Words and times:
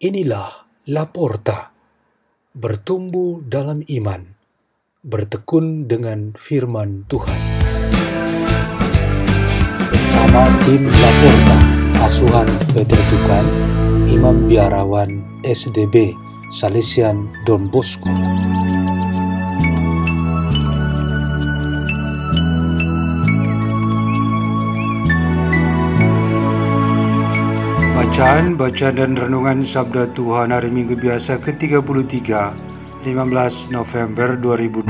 Inilah 0.00 0.64
Laporta, 0.88 1.76
bertumbuh 2.56 3.44
dalam 3.44 3.84
iman, 3.84 4.32
bertekun 5.04 5.92
dengan 5.92 6.32
firman 6.32 7.04
Tuhan. 7.04 7.36
Bersama 9.92 10.48
tim 10.64 10.88
Laporta, 10.88 11.58
asuhan 12.08 12.48
Peter 12.72 12.96
Tukan, 12.96 13.44
Imam 14.08 14.48
Biarawan 14.48 15.20
SDB, 15.44 16.16
Salesian 16.48 17.28
Don 17.44 17.68
Bosco. 17.68 18.08
Bacaan, 28.10 28.58
bacaan 28.58 28.98
dan 28.98 29.14
renungan 29.14 29.62
Sabda 29.62 30.10
Tuhan 30.18 30.50
hari 30.50 30.66
Minggu 30.66 30.98
biasa 30.98 31.38
ke-33, 31.46 32.26
15 33.06 33.70
November 33.70 34.34
2020. 34.34 34.82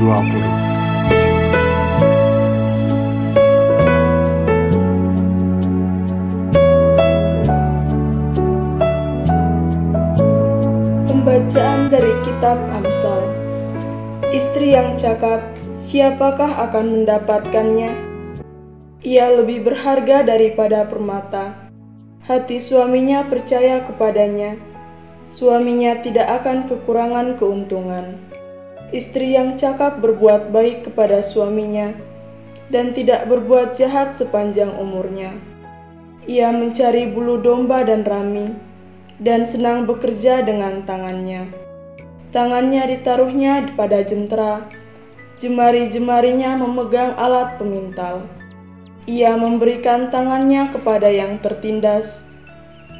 Pembacaan 11.05 11.93
dari 11.93 12.13
Kitab 12.25 12.57
Amsal 12.73 13.21
Istri 14.33 14.73
yang 14.73 14.97
cakap, 14.97 15.45
siapakah 15.77 16.49
akan 16.73 17.05
mendapatkannya? 17.05 17.93
Ia 19.05 19.29
lebih 19.37 19.61
berharga 19.61 20.25
daripada 20.25 20.89
permata. 20.89 21.70
Hati 22.21 22.61
suaminya 22.61 23.25
percaya 23.25 23.81
kepadanya. 23.81 24.53
Suaminya 25.33 25.97
tidak 26.05 26.29
akan 26.41 26.69
kekurangan 26.69 27.41
keuntungan. 27.41 28.13
Istri 28.93 29.33
yang 29.33 29.57
cakap 29.57 29.97
berbuat 30.05 30.53
baik 30.53 30.85
kepada 30.85 31.25
suaminya 31.25 31.89
dan 32.69 32.93
tidak 32.93 33.25
berbuat 33.25 33.73
jahat 33.73 34.13
sepanjang 34.13 34.69
umurnya. 34.77 35.33
Ia 36.29 36.53
mencari 36.53 37.09
bulu 37.09 37.41
domba 37.41 37.81
dan 37.81 38.05
rami 38.05 38.53
dan 39.17 39.41
senang 39.41 39.89
bekerja 39.89 40.45
dengan 40.45 40.85
tangannya. 40.85 41.49
Tangannya 42.29 42.85
ditaruhnya 42.85 43.65
pada 43.73 44.05
jentera, 44.05 44.61
jemari-jemarinya 45.41 46.53
memegang 46.61 47.17
alat 47.17 47.57
pemintal. 47.57 48.21
Ia 49.09 49.33
memberikan 49.33 50.13
tangannya 50.13 50.69
kepada 50.69 51.09
yang 51.09 51.41
tertindas, 51.41 52.29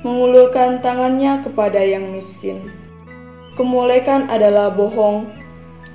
mengulurkan 0.01 0.81
tangannya 0.81 1.45
kepada 1.45 1.77
yang 1.77 2.09
miskin. 2.09 2.57
Kemolekan 3.53 4.25
adalah 4.25 4.73
bohong, 4.73 5.29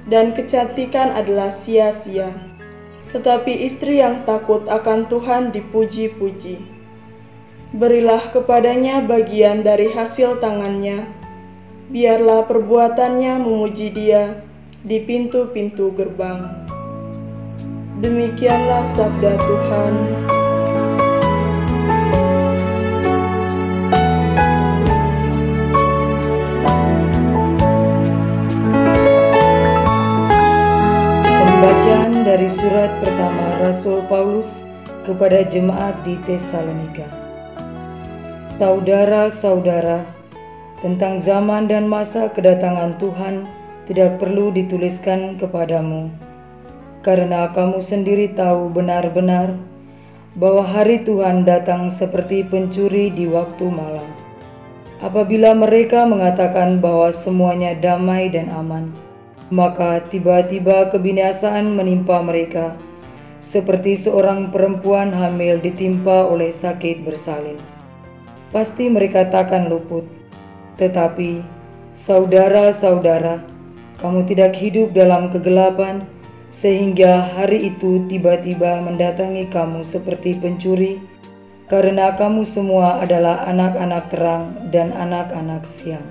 dan 0.06 0.30
kecantikan 0.30 1.10
adalah 1.10 1.50
sia-sia. 1.50 2.30
Tetapi 3.10 3.66
istri 3.66 3.98
yang 3.98 4.22
takut 4.22 4.62
akan 4.70 5.10
Tuhan 5.10 5.50
dipuji-puji. 5.50 6.62
Berilah 7.74 8.30
kepadanya 8.30 9.02
bagian 9.02 9.66
dari 9.66 9.90
hasil 9.90 10.38
tangannya, 10.38 11.02
biarlah 11.90 12.46
perbuatannya 12.46 13.42
memuji 13.42 13.90
dia 13.90 14.38
di 14.86 15.02
pintu-pintu 15.02 15.90
gerbang. 15.98 16.65
Demikianlah 17.96 18.84
sabda 18.84 19.40
Tuhan. 19.40 19.94
Pembacaan 31.24 32.12
dari 32.20 32.52
surat 32.52 32.92
pertama 33.00 33.64
Rasul 33.64 34.04
Paulus 34.12 34.60
kepada 35.08 35.40
jemaat 35.48 35.96
di 36.04 36.20
Tesalonika. 36.28 37.08
Saudara-saudara, 38.60 40.04
tentang 40.84 41.16
zaman 41.24 41.64
dan 41.64 41.88
masa 41.88 42.28
kedatangan 42.28 43.00
Tuhan 43.00 43.48
tidak 43.88 44.20
perlu 44.20 44.52
dituliskan 44.52 45.40
kepadamu, 45.40 46.12
karena 47.06 47.54
kamu 47.54 47.78
sendiri 47.78 48.34
tahu 48.34 48.66
benar-benar 48.74 49.54
bahwa 50.34 50.66
hari 50.66 51.06
Tuhan 51.06 51.46
datang 51.46 51.86
seperti 51.94 52.42
pencuri 52.42 53.14
di 53.14 53.30
waktu 53.30 53.70
malam. 53.70 54.10
Apabila 54.98 55.54
mereka 55.54 56.02
mengatakan 56.02 56.82
bahwa 56.82 57.14
semuanya 57.14 57.78
damai 57.78 58.26
dan 58.26 58.50
aman, 58.50 58.90
maka 59.54 60.02
tiba-tiba 60.10 60.90
kebinasaan 60.90 61.78
menimpa 61.78 62.18
mereka, 62.26 62.74
seperti 63.38 63.94
seorang 63.94 64.50
perempuan 64.50 65.14
hamil 65.14 65.62
ditimpa 65.62 66.26
oleh 66.26 66.50
sakit 66.50 67.06
bersalin. 67.06 67.60
Pasti 68.50 68.90
mereka 68.90 69.30
takkan 69.30 69.70
luput, 69.70 70.02
tetapi 70.74 71.38
saudara-saudara, 71.94 73.38
kamu 74.02 74.26
tidak 74.26 74.58
hidup 74.58 74.90
dalam 74.90 75.30
kegelapan, 75.30 76.02
sehingga 76.56 77.36
hari 77.36 77.68
itu 77.68 78.08
tiba-tiba 78.08 78.80
mendatangi 78.80 79.52
kamu 79.52 79.84
seperti 79.84 80.40
pencuri, 80.40 80.96
karena 81.68 82.16
kamu 82.16 82.48
semua 82.48 83.04
adalah 83.04 83.44
anak-anak 83.44 84.08
terang 84.08 84.56
dan 84.72 84.88
anak-anak 84.96 85.68
siang. 85.68 86.04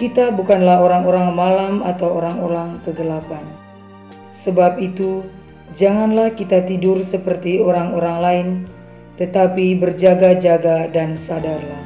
Kita 0.00 0.32
bukanlah 0.32 0.80
orang-orang 0.80 1.28
malam 1.36 1.74
atau 1.84 2.08
orang-orang 2.18 2.80
kegelapan. 2.88 3.44
Sebab 4.32 4.80
itu, 4.80 5.22
janganlah 5.76 6.32
kita 6.32 6.64
tidur 6.64 7.04
seperti 7.04 7.60
orang-orang 7.60 8.16
lain, 8.24 8.48
tetapi 9.20 9.76
berjaga-jaga 9.76 10.88
dan 10.88 11.20
sadarlah. 11.20 11.84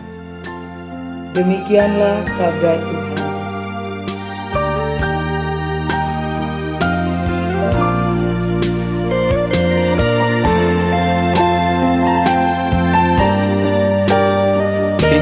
Demikianlah 1.34 2.24
sabda 2.24 2.72
Tuhan. 2.86 3.27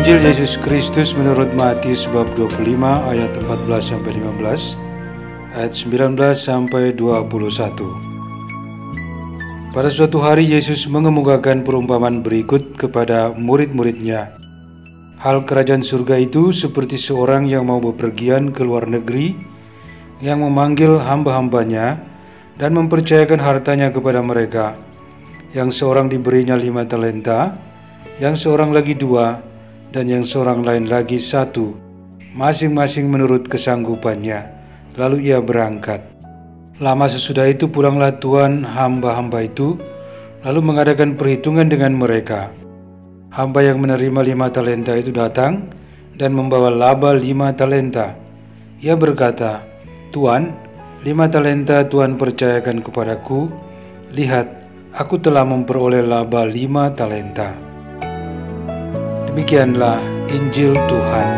Injil 0.06 0.22
Yesus 0.22 0.54
Kristus 0.62 1.18
menurut 1.18 1.50
Matius 1.58 2.06
bab 2.14 2.30
25 2.38 2.62
ayat 3.10 3.26
14 3.42 3.90
sampai 3.90 4.14
15, 4.14 4.78
ayat 5.58 5.74
19 5.74 6.14
sampai 6.30 6.94
21. 6.94 7.26
Pada 9.74 9.90
suatu 9.90 10.22
hari 10.22 10.46
Yesus 10.46 10.86
mengemukakan 10.86 11.66
perumpamaan 11.66 12.22
berikut 12.22 12.78
kepada 12.78 13.34
murid-muridnya. 13.34 14.30
Hal 15.18 15.42
kerajaan 15.42 15.82
surga 15.82 16.22
itu 16.22 16.54
seperti 16.54 17.02
seorang 17.02 17.50
yang 17.50 17.66
mau 17.66 17.82
bepergian 17.82 18.54
ke 18.54 18.62
luar 18.62 18.86
negeri 18.86 19.34
yang 20.22 20.38
memanggil 20.38 21.02
hamba-hambanya 21.02 21.98
dan 22.54 22.78
mempercayakan 22.78 23.42
hartanya 23.42 23.90
kepada 23.90 24.22
mereka. 24.22 24.78
Yang 25.50 25.82
seorang 25.82 26.06
diberinya 26.06 26.54
lima 26.54 26.86
talenta, 26.86 27.58
yang 28.22 28.38
seorang 28.38 28.70
lagi 28.70 28.94
dua, 28.94 29.55
dan 29.90 30.10
yang 30.10 30.24
seorang 30.26 30.66
lain 30.66 30.90
lagi 30.90 31.18
satu, 31.18 31.76
masing-masing 32.36 33.08
menurut 33.08 33.46
kesanggupannya. 33.46 34.44
Lalu 34.96 35.32
ia 35.32 35.38
berangkat. 35.40 36.00
Lama 36.76 37.08
sesudah 37.08 37.48
itu 37.48 37.68
pulanglah 37.68 38.16
tuan 38.20 38.60
hamba-hamba 38.60 39.48
itu, 39.48 39.80
lalu 40.44 40.60
mengadakan 40.60 41.16
perhitungan 41.16 41.68
dengan 41.68 41.96
mereka. 41.96 42.52
Hamba 43.32 43.64
yang 43.64 43.80
menerima 43.80 44.20
lima 44.24 44.48
talenta 44.52 44.96
itu 44.96 45.12
datang 45.12 45.68
dan 46.16 46.32
membawa 46.32 46.72
laba 46.72 47.12
lima 47.16 47.52
talenta. 47.52 48.16
Ia 48.80 48.96
berkata, 48.96 49.64
Tuan, 50.12 50.52
lima 51.04 51.28
talenta 51.28 51.84
Tuhan 51.84 52.16
percayakan 52.16 52.80
kepadaku. 52.80 53.48
Lihat, 54.12 54.48
aku 54.96 55.20
telah 55.20 55.44
memperoleh 55.44 56.04
laba 56.04 56.44
lima 56.48 56.92
talenta. 56.92 57.65
Demikianlah 59.36 60.00
Injil 60.32 60.72
Tuhan. 60.72 61.28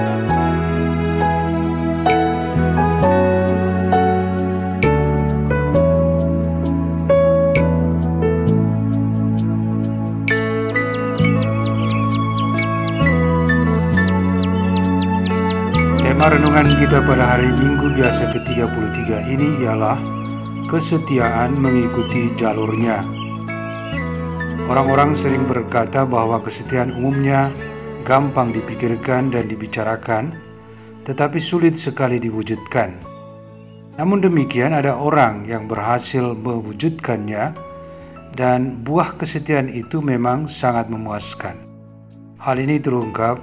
Tema 15.98 16.30
renungan 16.30 16.70
kita 16.78 17.02
pada 17.02 17.34
hari 17.34 17.50
Minggu 17.50 17.98
biasa 17.98 18.30
ke-33 18.30 19.10
ini 19.26 19.66
ialah 19.66 19.98
kesetiaan 20.70 21.58
mengikuti 21.58 22.30
jalurnya. 22.38 23.02
Orang-orang 24.70 25.18
sering 25.18 25.50
berkata 25.50 26.06
bahwa 26.06 26.38
kesetiaan 26.38 26.94
umumnya 26.94 27.50
gampang 28.08 28.56
dipikirkan 28.56 29.28
dan 29.28 29.44
dibicarakan, 29.44 30.32
tetapi 31.04 31.36
sulit 31.36 31.76
sekali 31.76 32.16
diwujudkan. 32.16 32.88
Namun 34.00 34.24
demikian, 34.24 34.72
ada 34.72 34.96
orang 34.96 35.44
yang 35.44 35.68
berhasil 35.68 36.32
mewujudkannya, 36.40 37.52
dan 38.32 38.80
buah 38.80 39.12
kesetiaan 39.20 39.68
itu 39.68 40.00
memang 40.00 40.48
sangat 40.48 40.88
memuaskan. 40.88 41.52
Hal 42.40 42.56
ini 42.56 42.80
terungkap 42.80 43.36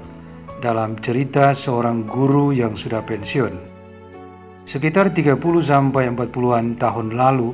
dalam 0.66 0.98
cerita 0.98 1.54
seorang 1.54 2.08
guru 2.10 2.50
yang 2.50 2.74
sudah 2.74 3.06
pensiun. 3.06 3.54
Sekitar 4.66 5.14
30 5.14 5.38
sampai 5.62 6.10
40-an 6.10 6.74
tahun 6.82 7.14
lalu, 7.14 7.54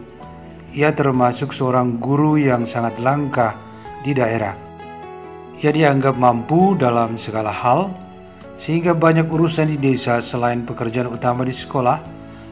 ia 0.72 0.96
termasuk 0.96 1.52
seorang 1.52 2.00
guru 2.00 2.40
yang 2.40 2.64
sangat 2.64 2.96
langka 3.04 3.52
di 4.08 4.16
daerah. 4.16 4.71
Ia 5.60 5.76
dianggap 5.76 6.16
mampu 6.16 6.80
dalam 6.80 7.20
segala 7.20 7.52
hal, 7.52 7.92
sehingga 8.56 8.96
banyak 8.96 9.28
urusan 9.28 9.68
di 9.68 9.78
desa 9.82 10.24
selain 10.24 10.64
pekerjaan 10.64 11.12
utama 11.12 11.44
di 11.44 11.52
sekolah 11.52 12.00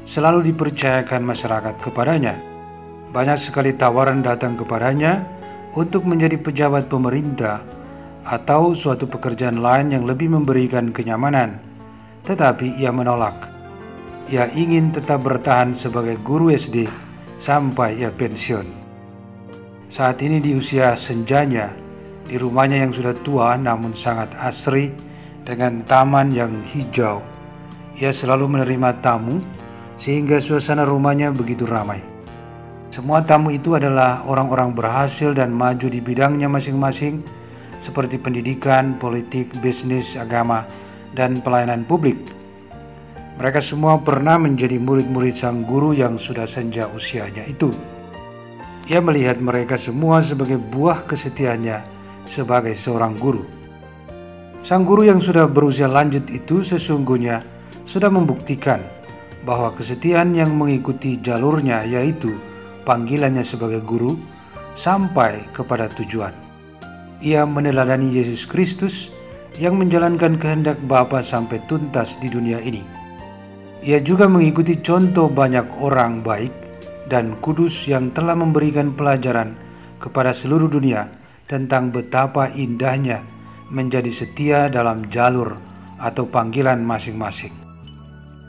selalu 0.04 0.51
dipercayakan 0.51 1.24
masyarakat 1.24 1.80
kepadanya. 1.80 2.36
Banyak 3.16 3.40
sekali 3.40 3.72
tawaran 3.72 4.19
datang 4.19 4.60
kepadanya 4.60 5.24
untuk 5.80 6.04
menjadi 6.04 6.36
pejabat 6.42 6.92
pemerintah 6.92 7.63
atau 8.28 8.75
suatu 8.75 9.07
pekerjaan 9.07 9.63
lain 9.63 9.96
yang 9.96 10.04
lebih 10.04 10.30
memberikan 10.30 10.92
kenyamanan, 10.92 11.56
tetapi 12.28 12.78
ia 12.84 12.92
menolak. 12.92 13.34
Ia 14.30 14.46
ingin 14.54 14.94
tetap 14.94 15.25
bertahan 15.25 15.74
sebagai 15.74 16.19
guru 16.22 16.54
SD 16.54 16.86
sampai 17.40 17.98
ia 17.98 18.13
pensiun. 18.13 18.68
Saat 19.90 20.22
ini 20.22 20.38
di 20.38 20.54
usia 20.54 20.94
senjanya, 20.94 21.74
di 22.29 22.37
rumahnya 22.37 22.85
yang 22.85 22.93
sudah 22.93 23.17
tua 23.25 23.57
namun 23.57 23.89
sangat 23.89 24.29
asri 24.37 24.93
dengan 25.49 25.81
taman 25.89 26.29
yang 26.29 26.53
hijau. 26.69 27.25
Ia 27.97 28.13
selalu 28.13 28.45
menerima 28.45 29.01
tamu 29.01 29.41
sehingga 29.97 30.37
suasana 30.37 30.85
rumahnya 30.85 31.33
begitu 31.33 31.65
ramai. 31.65 31.99
Semua 32.93 33.25
tamu 33.25 33.49
itu 33.49 33.73
adalah 33.73 34.21
orang-orang 34.29 34.77
berhasil 34.77 35.33
dan 35.33 35.49
maju 35.49 35.89
di 35.89 35.97
bidangnya 35.97 36.45
masing-masing 36.45 37.25
seperti 37.81 38.21
pendidikan, 38.21 38.93
politik, 39.01 39.49
bisnis, 39.65 40.13
agama, 40.13 40.65
dan 41.17 41.41
pelayanan 41.41 41.81
publik. 41.89 42.17
Mereka 43.41 43.63
semua 43.63 43.97
pernah 43.97 44.35
menjadi 44.35 44.77
murid-murid 44.77 45.31
sang 45.31 45.63
guru 45.63 45.95
yang 45.95 46.19
sudah 46.19 46.43
senja 46.43 46.91
usianya 46.91 47.47
itu. 47.47 47.71
Ia 48.91 48.99
melihat 48.99 49.39
mereka 49.39 49.79
semua 49.79 50.19
sebagai 50.19 50.59
buah 50.59 51.07
kesetiaannya 51.07 51.99
sebagai 52.29 52.77
seorang 52.77 53.17
guru. 53.17 53.41
Sang 54.61 54.85
guru 54.85 55.09
yang 55.09 55.17
sudah 55.17 55.49
berusia 55.49 55.89
lanjut 55.89 56.29
itu 56.29 56.61
sesungguhnya 56.61 57.41
sudah 57.89 58.13
membuktikan 58.13 58.77
bahwa 59.49 59.73
kesetiaan 59.73 60.37
yang 60.37 60.53
mengikuti 60.53 61.17
jalurnya 61.17 61.81
yaitu 61.89 62.37
panggilannya 62.85 63.41
sebagai 63.41 63.81
guru 63.81 64.13
sampai 64.77 65.41
kepada 65.57 65.89
tujuan. 65.97 66.35
Ia 67.25 67.49
meneladani 67.49 68.13
Yesus 68.13 68.45
Kristus 68.45 69.09
yang 69.57 69.75
menjalankan 69.75 70.37
kehendak 70.37 70.77
Bapa 70.85 71.25
sampai 71.25 71.57
tuntas 71.65 72.21
di 72.21 72.29
dunia 72.29 72.61
ini. 72.61 72.85
Ia 73.79 73.99
juga 74.03 74.27
mengikuti 74.27 74.75
contoh 74.79 75.31
banyak 75.31 75.65
orang 75.81 76.21
baik 76.21 76.51
dan 77.07 77.33
kudus 77.39 77.87
yang 77.87 78.11
telah 78.11 78.35
memberikan 78.35 78.91
pelajaran 78.93 79.55
kepada 80.03 80.35
seluruh 80.35 80.67
dunia 80.67 81.07
tentang 81.50 81.90
betapa 81.90 82.54
indahnya 82.54 83.25
menjadi 83.74 84.13
setia 84.13 84.60
dalam 84.69 85.10
jalur 85.10 85.57
atau 85.98 86.30
panggilan 86.30 86.86
masing-masing. 86.86 87.51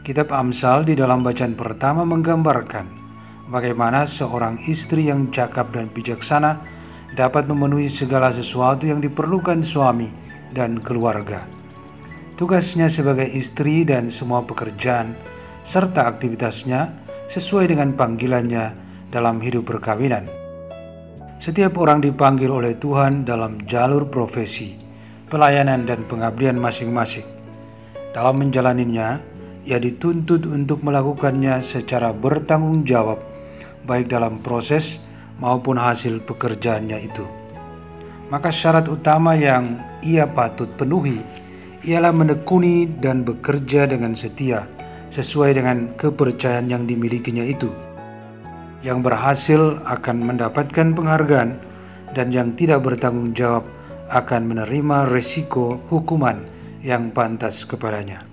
Kitab 0.04 0.32
Amsal 0.32 0.84
di 0.84 0.92
dalam 0.96 1.24
bacaan 1.24 1.56
pertama 1.56 2.04
menggambarkan 2.04 2.84
bagaimana 3.48 4.04
seorang 4.04 4.60
istri 4.68 5.08
yang 5.08 5.32
cakap 5.32 5.72
dan 5.72 5.88
bijaksana 5.92 6.60
dapat 7.16 7.48
memenuhi 7.50 7.90
segala 7.90 8.30
sesuatu 8.30 8.86
yang 8.86 9.02
diperlukan 9.02 9.60
suami 9.64 10.08
dan 10.52 10.78
keluarga. 10.80 11.42
Tugasnya 12.38 12.88
sebagai 12.88 13.28
istri 13.28 13.84
dan 13.84 14.08
semua 14.08 14.40
pekerjaan 14.44 15.12
serta 15.60 16.08
aktivitasnya 16.08 16.88
sesuai 17.28 17.68
dengan 17.68 17.92
panggilannya 17.92 18.72
dalam 19.12 19.36
hidup 19.44 19.68
perkawinan. 19.68 20.39
Setiap 21.40 21.80
orang 21.80 22.04
dipanggil 22.04 22.52
oleh 22.52 22.76
Tuhan 22.76 23.24
dalam 23.24 23.64
jalur 23.64 24.12
profesi, 24.12 24.76
pelayanan, 25.32 25.88
dan 25.88 26.04
pengabdian 26.04 26.60
masing-masing. 26.60 27.24
Dalam 28.12 28.44
menjalaninya, 28.44 29.16
ia 29.64 29.80
dituntut 29.80 30.44
untuk 30.44 30.84
melakukannya 30.84 31.64
secara 31.64 32.12
bertanggung 32.12 32.84
jawab, 32.84 33.16
baik 33.88 34.12
dalam 34.12 34.36
proses 34.44 35.00
maupun 35.40 35.80
hasil 35.80 36.20
pekerjaannya 36.28 37.08
itu. 37.08 37.24
Maka 38.28 38.52
syarat 38.52 38.92
utama 38.92 39.32
yang 39.32 39.80
ia 40.04 40.28
patut 40.28 40.68
penuhi 40.76 41.24
ialah 41.88 42.12
menekuni 42.12 42.84
dan 43.00 43.24
bekerja 43.24 43.88
dengan 43.88 44.12
setia 44.12 44.68
sesuai 45.08 45.56
dengan 45.56 45.88
kepercayaan 45.96 46.68
yang 46.68 46.84
dimilikinya 46.84 47.48
itu. 47.48 47.89
Yang 48.80 48.98
berhasil 49.12 49.62
akan 49.84 50.24
mendapatkan 50.24 50.96
penghargaan 50.96 51.52
dan 52.16 52.32
yang 52.32 52.56
tidak 52.56 52.80
bertanggung 52.80 53.36
jawab 53.36 53.68
akan 54.10 54.50
menerima 54.50 55.12
resiko 55.12 55.78
hukuman 55.92 56.40
yang 56.82 57.12
pantas 57.12 57.62
kepadanya. 57.68 58.24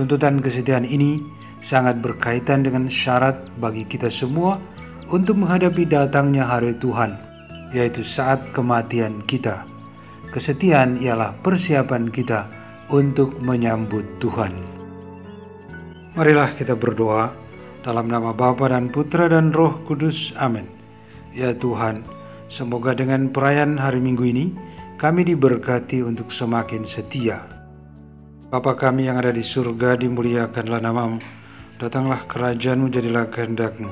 Tuntutan 0.00 0.40
kesetiaan 0.40 0.88
ini 0.88 1.20
sangat 1.60 1.98
berkaitan 2.00 2.62
dengan 2.64 2.86
syarat 2.88 3.34
bagi 3.58 3.84
kita 3.84 4.08
semua 4.08 4.58
untuk 5.10 5.36
menghadapi 5.40 5.84
datangnya 5.84 6.46
hari 6.46 6.72
Tuhan, 6.78 7.18
yaitu 7.74 8.00
saat 8.06 8.40
kematian 8.54 9.20
kita. 9.26 9.66
Kesetiaan 10.28 11.00
ialah 11.00 11.32
persiapan 11.40 12.12
kita 12.12 12.46
untuk 12.92 13.36
menyambut 13.40 14.04
Tuhan. 14.20 14.52
Marilah 16.16 16.52
kita 16.56 16.76
berdoa 16.76 17.30
dalam 17.88 18.12
nama 18.12 18.36
Bapa 18.36 18.68
dan 18.68 18.92
Putra 18.92 19.32
dan 19.32 19.48
Roh 19.48 19.72
Kudus. 19.88 20.36
Amin. 20.36 20.68
Ya 21.32 21.56
Tuhan, 21.56 22.04
semoga 22.52 22.92
dengan 22.92 23.32
perayaan 23.32 23.80
hari 23.80 24.04
Minggu 24.04 24.28
ini 24.28 24.52
kami 25.00 25.24
diberkati 25.24 26.04
untuk 26.04 26.28
semakin 26.28 26.84
setia. 26.84 27.40
Bapa 28.52 28.76
kami 28.76 29.08
yang 29.08 29.16
ada 29.16 29.32
di 29.32 29.40
surga, 29.40 29.96
dimuliakanlah 29.96 30.84
namamu. 30.84 31.16
Datanglah 31.80 32.28
kerajaanmu, 32.28 32.92
jadilah 32.92 33.24
kehendakmu. 33.32 33.88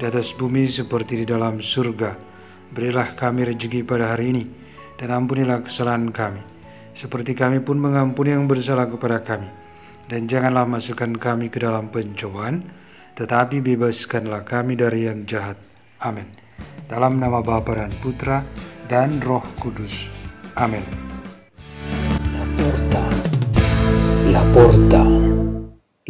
Di 0.00 0.08
atas 0.08 0.32
bumi 0.32 0.64
seperti 0.64 1.20
di 1.20 1.26
dalam 1.28 1.60
surga. 1.60 2.16
Berilah 2.72 3.12
kami 3.20 3.52
rezeki 3.52 3.84
pada 3.84 4.16
hari 4.16 4.32
ini, 4.32 4.44
dan 4.96 5.12
ampunilah 5.12 5.60
kesalahan 5.60 6.08
kami. 6.08 6.40
Seperti 6.96 7.36
kami 7.36 7.60
pun 7.60 7.76
mengampuni 7.76 8.32
yang 8.32 8.48
bersalah 8.48 8.88
kepada 8.88 9.20
kami 9.20 9.66
dan 10.06 10.30
janganlah 10.30 10.66
masukkan 10.66 11.10
kami 11.18 11.50
ke 11.50 11.58
dalam 11.58 11.90
pencobaan, 11.90 12.62
tetapi 13.16 13.64
bebaskanlah 13.64 14.44
kami 14.44 14.76
dari 14.76 15.08
yang 15.08 15.24
jahat. 15.24 15.56
Amin. 16.04 16.28
Dalam 16.86 17.16
nama 17.16 17.40
Bapa 17.40 17.72
dan 17.72 17.90
Putra 17.98 18.44
dan 18.86 19.18
Roh 19.24 19.42
Kudus. 19.56 20.12
Amin. 20.60 20.84
La 22.36 22.44
porta, 22.54 23.04
la 24.28 24.42
porta, 24.52 25.02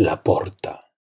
la 0.03 0.15
porta. 0.19 0.86